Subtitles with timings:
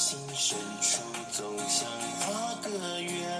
[0.00, 1.86] 心深处总想
[2.20, 3.30] 画个圆，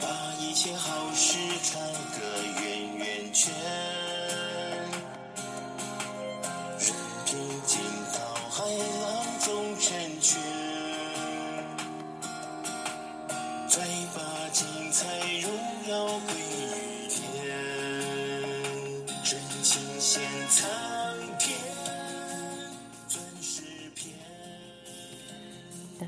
[0.00, 0.06] 把
[0.38, 2.20] 一切好事串个
[2.62, 3.52] 圆圆圈。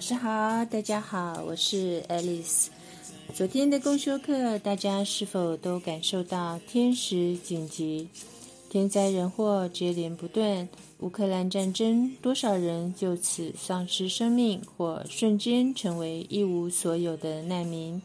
[0.02, 2.66] 师好，大家好，我是 Alice。
[3.32, 8.08] 昨天的公修课，大家是否都感受到天时紧急？
[8.68, 18.02] 天灾人祸接连不断，乌克兰战争，多少人就此丧失生命，或瞬间成为一无所有的难民？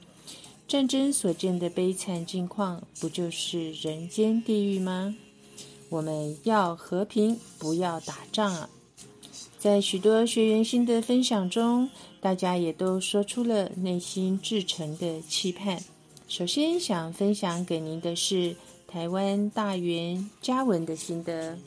[0.68, 5.16] 战争所见的悲惨境况，不就是人间地狱吗？
[5.90, 8.70] 我们要和平，不要打仗啊！
[9.60, 11.90] 在许多学员心得分享中，
[12.22, 15.80] 大家也都说出了内心至诚的期盼。
[16.28, 18.56] 首先想分享给您的是
[18.88, 21.58] 台湾大元嘉文的心得。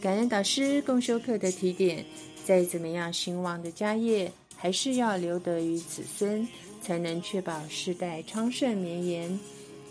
[0.00, 2.02] 感恩导师共修课的提点，
[2.46, 6.48] 再怎么样兴旺的家业，还是要留得于子孙，
[6.80, 9.38] 才能确保世代昌盛绵延。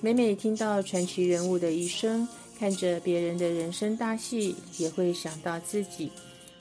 [0.02, 6.12] 每每听到传奇人物的一生，看着别人的人生大戏，也会想到自己。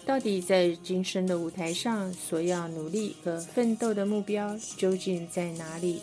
[0.05, 6.00] 到底在今生的舞台上所要努力和奋斗的目标究竟在哪里？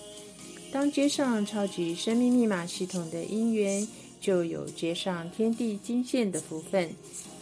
[0.71, 3.87] 当接上超级生命密码系统的因缘，
[4.21, 6.89] 就有接上天地金线的福分。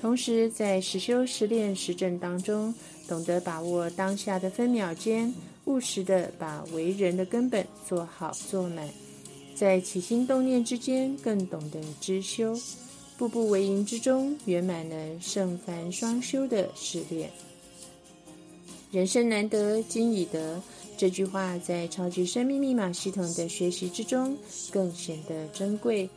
[0.01, 2.73] 同时，在实修实练实证当中，
[3.07, 5.33] 懂得把握当下的分秒间，
[5.65, 8.87] 务实的把为人的根本做好做满。
[9.53, 12.57] 在起心动念之间，更懂得知修。
[13.17, 17.29] 步步为营之中，圆满了圣凡双修的试炼。
[18.91, 20.61] 人生难得今已得，
[20.95, 24.37] 这句话在超级生命密码系统的学习之中
[24.71, 26.07] 更显得珍贵。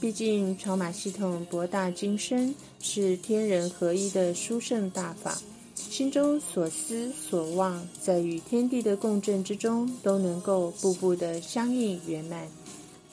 [0.00, 5.40] 毕竟超码系统博大精深，是天人合一的殊胜大法。
[5.76, 12.48] 心中所思所望，在与天地的共振之中，都能够步步的相应圆满，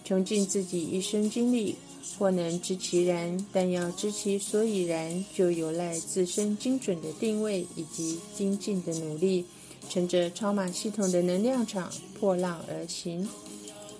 [0.04, 1.76] 穷尽自己一生精力。
[2.18, 9.46] 或能知其然，但要知其所以然，就有赖自身精准的定位以及精进的努力，
[9.90, 13.28] 乘着超马系统的能量场破浪而行。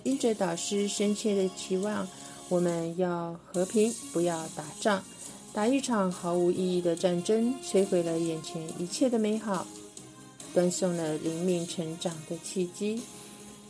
[0.02, 2.08] 因着导师深切的期望，
[2.48, 5.04] 我们要和平，不要打仗。
[5.52, 9.66] 打一场毫无意义的战争，摧毁了眼前一切的美好，
[10.54, 13.02] 断送了灵命成长的契机。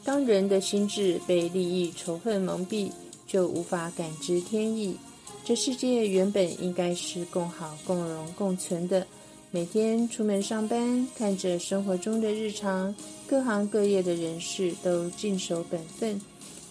[0.04, 2.90] 当人的心智被利益、仇恨蒙蔽。
[3.26, 4.96] 就无法感知天意。
[5.44, 9.06] 这世界原本应该是共好、共荣、共存的。
[9.52, 12.94] 每天出门上班，看着生活中的日常，
[13.28, 16.20] 各行各业的人士都尽守本分，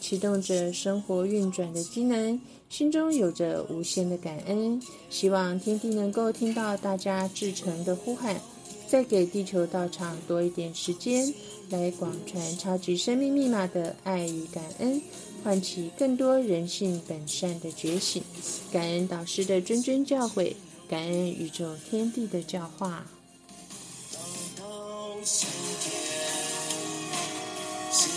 [0.02, 2.40] 启动着生活运转的机能，
[2.70, 4.80] 心中有着无限的感恩。
[5.10, 8.40] 希望天地能够听到大家至诚的呼喊，
[8.88, 11.34] 再给地球道场多一点时间，
[11.70, 15.02] 来广传超级生命密码的爱与感恩。
[15.46, 18.24] 唤起更多人性本善的觉醒，
[18.72, 20.56] 感恩导师的谆谆教诲，
[20.90, 23.06] 感恩宇宙天地的教化。
[24.58, 25.48] 道道心
[25.84, 25.94] 田，
[27.92, 28.10] 幸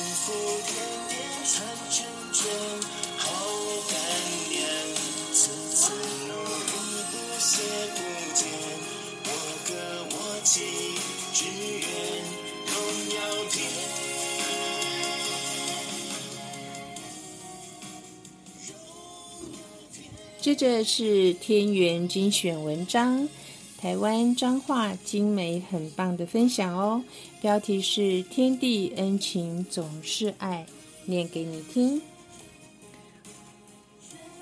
[20.48, 23.28] 接着是天元精选文章，
[23.76, 27.04] 台湾彰化精美很棒的分享哦。
[27.42, 30.64] 标题是“天地恩情总是爱”，
[31.04, 32.00] 念给你听。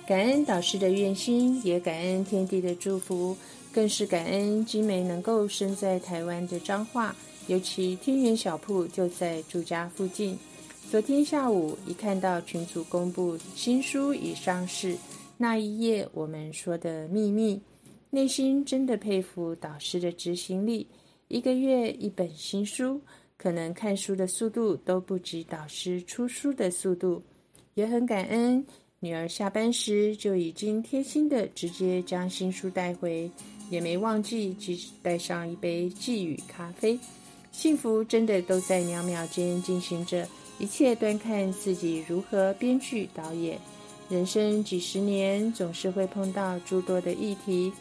[0.07, 3.37] 感恩导师的愿心，也感恩天地的祝福，
[3.73, 7.17] 更是感恩精美能够生在台湾的彰化，
[7.49, 10.39] 尤其天元小铺就在住家附近。
[10.89, 14.97] 昨天下午一看到群组公布新书已上市。
[15.39, 17.61] 那一夜，我们说的秘密，
[18.09, 20.87] 内心真的佩服导师的执行力。
[21.29, 22.99] 一个月一本新书，
[23.37, 27.23] 可能看书的速度都不及导师出书的速度。
[27.75, 28.65] 也很感恩
[29.01, 33.31] 女儿下班时就已经贴心的直接将新书带回，
[33.69, 36.99] 也没忘记即带上一杯寄语咖啡。
[37.53, 40.27] 幸福真的都在秒秒间进行着，
[40.59, 43.59] 一切端看自己如何编剧导演。
[44.09, 47.73] 人生几十年，总是会碰到诸多的议题，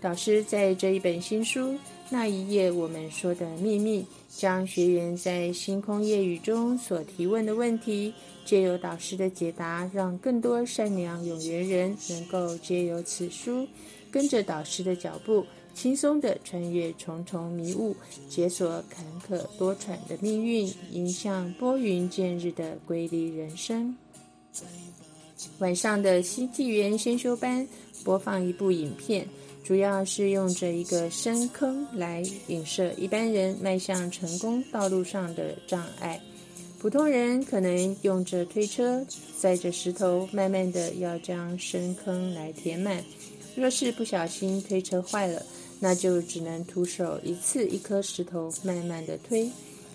[0.00, 1.74] 导师在这一本新书
[2.08, 8.14] 那一页我们说的秘密，将学员在星空夜雨中所提问的问题，
[8.44, 13.66] 借由导师的解答，让更多善良有缘人能够借由此书，
[14.10, 15.44] 跟着导师的脚步。
[15.74, 17.96] 轻松地穿越重重迷雾，
[18.28, 23.96] 解锁坎坷多舛的命运，迎向拨云见日的瑰丽人生。
[25.58, 27.66] 晚上的新纪元先修班
[28.04, 29.26] 播放一部影片，
[29.62, 36.20] 主要是用着一个深坑来影射一般人迈向成功道路上的障碍。
[36.80, 39.06] 普通人可能用着推车
[39.38, 43.04] 载着石头，慢慢的要将深坑来填满。
[43.54, 45.40] 若是不小心推车坏了，
[45.78, 49.48] 那就只能徒手一次一颗石头慢慢的推，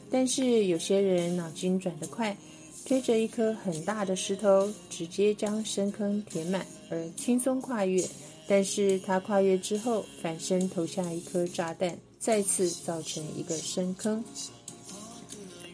[0.09, 2.37] 但是有些人脑筋转得快，
[2.87, 8.01] 推着一颗很大的石头，直接将深坑填满而轻松跨越。
[8.47, 14.23] 但是他跨越之后，反身投下一颗炸弹，再次造成一个深坑。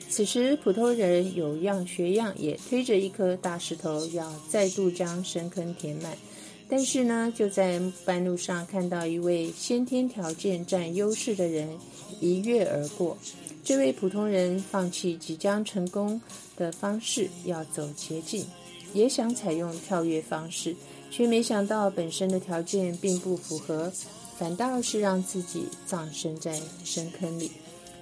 [0.09, 6.17] 此时普通人有样学样，也推着一颗大石头，要再度将深坑填满。
[6.67, 11.69] 但是呢，就在半路上看到一位先天条件占优势的人
[12.19, 13.15] 一跃而过。
[13.63, 16.19] 这位普通人放弃即将成功
[16.57, 18.45] 的方式，要走捷径，
[18.93, 20.75] 也想采用跳跃方式，
[21.09, 23.91] 却没想到本身的条件并不符合，
[24.37, 27.51] 反倒是让自己葬身在深坑里。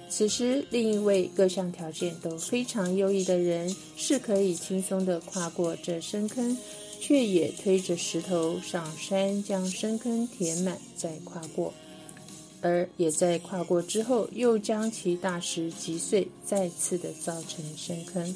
[0.08, 6.56] 此时，另一位各项条件都非常优异的人，是可以轻松地跨过这深坑。
[7.04, 11.72] 却也推着石头上山，将深坑填满，再跨过；
[12.62, 18.34] 而也在跨过之后，又将其大石击碎，再次的造成深坑。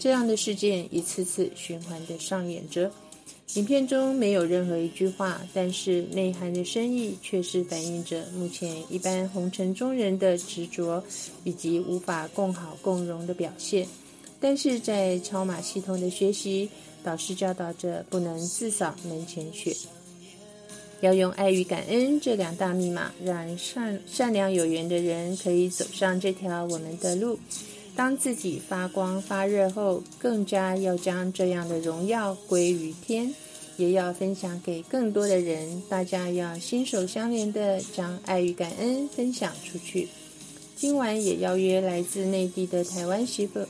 [0.00, 2.90] 这样的事件一次次循环的上演着。
[3.54, 11.04] 影片中没有任何一句话，但是内涵的深意却是反映着目前一般红尘中人的执着，
[11.44, 13.86] 以及无法共好共荣的表现。
[14.40, 16.68] 但是在超马系统的学习。
[17.02, 19.74] 导师教导着不能自扫门前雪，
[21.00, 27.38] 要用爱与感恩这两大密码，让善善良有缘的人可以走上这条我们的路。
[27.96, 33.34] 当自己发光发热后，更加要将这样的荣耀归于天，
[33.76, 35.82] 也要分享给更多的人。
[35.88, 40.08] 大家要心手相连的将爱与感恩分享出去。
[40.76, 43.60] 今晚也邀约来自内地的台湾媳妇。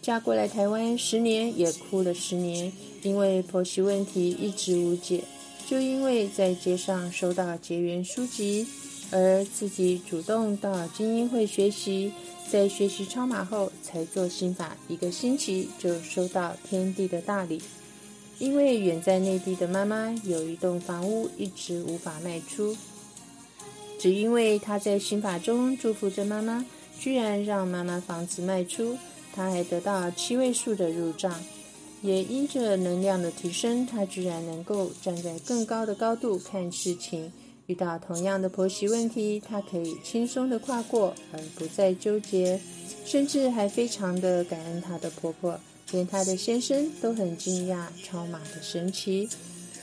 [0.00, 5.22] 嫁过来台湾十年，也哭了十年，因为婆媳问题一直无解。
[5.68, 8.64] 就因为在街上收到结缘书籍，
[9.10, 12.12] 而自己主动到精英会学习，
[12.48, 17.60] 在学习超马后才做心法，一个星期就收到天地的大礼。
[18.38, 22.76] 因为远在内地的妈妈有一栋房屋一直无法卖出，
[23.98, 26.64] 只因为他在心法中祝福着妈妈，
[26.98, 28.96] 居然让妈妈房子卖出。
[29.34, 31.42] 他还得到七位数的入账，
[32.06, 37.32] 也因着能量的提升，他居然能够站在更高的高度看事情。
[37.66, 42.60] 遇到同样的婆媳问题，他可以轻松的跨过，而不再纠结，
[43.04, 45.58] 甚至还非常的感恩他的婆婆，
[45.90, 49.28] 连他的先生都很惊讶超马的神奇。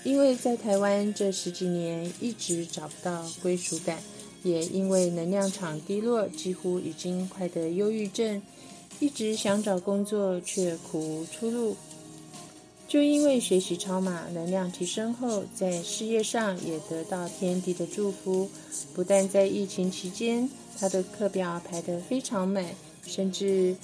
[0.06, 4.02] 因为在台湾这十几年一直找不到归属感，
[4.44, 8.42] 也因为能量场低落，几乎已经快得忧郁症。
[9.00, 11.76] 一直想找工作，却苦无出路。
[12.94, 18.48] 就因为学习超马能量提升后，在事业上也得到天地的祝福。
[18.94, 20.48] 不但在疫情期间，
[20.78, 22.64] 他的课表排得非常满，
[23.04, 23.76] 甚至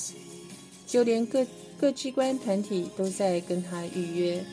[0.86, 1.44] 就连各
[1.80, 4.46] 各机关团体都在跟他预约。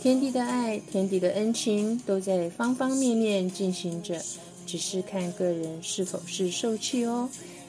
[0.00, 4.18] 天地的爱，天地的恩情，都在方方面面进行着，
[4.64, 7.28] 只是看个人是否是受气哦。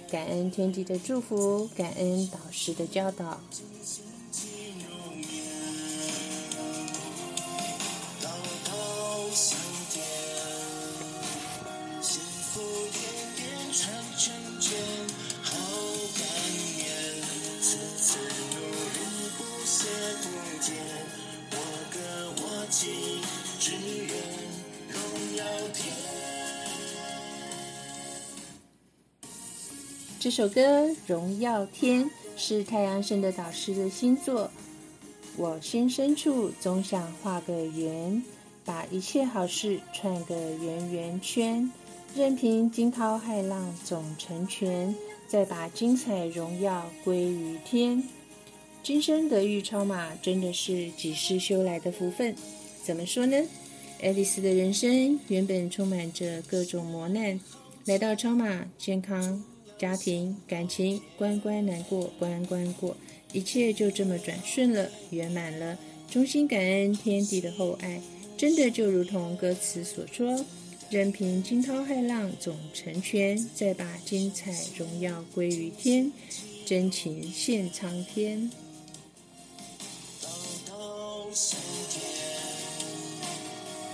[0.09, 3.37] 感恩天地的祝福，感恩导师的教导。
[30.25, 32.03] 这首歌《荣耀天》
[32.35, 34.49] 是太阳神的导师的新作。
[35.37, 38.23] 我心深处总想画个圆，
[38.65, 41.71] 把一切好事串个圆圆圈，
[42.15, 44.95] 任凭惊涛骇浪总成全，
[45.27, 48.03] 再把精彩荣耀归于天。
[48.81, 52.35] 今生得遇超马，真的是几世修来的福分。
[52.83, 53.37] 怎么说呢？
[54.01, 57.39] 爱丽丝的人生原本充满着各种磨难，
[57.85, 59.43] 来到超马，健康、
[59.77, 62.95] 家庭、感情，关关难过关关过，
[63.33, 65.77] 一切就这么转瞬了，圆满了。
[66.09, 68.01] 衷心感恩天地的厚爱，
[68.37, 70.45] 真的就如同歌词所说
[70.89, 76.11] ：“任凭惊涛骇浪总成全，再把精彩荣耀归于天，
[76.65, 78.49] 真情献苍天。”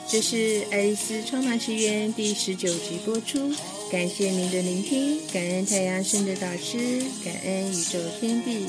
[0.08, 0.36] 这是
[0.70, 3.50] 《爱丽丝超马奇缘》第十九集播出，
[3.92, 8.66] 感谢您的聆听，感恩太阳神的导师，感恩宇宙天地。